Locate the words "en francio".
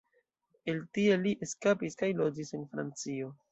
2.61-3.33